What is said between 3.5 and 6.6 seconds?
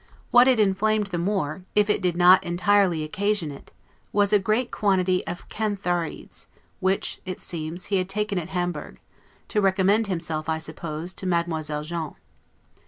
it) was a great quantity of cantharides,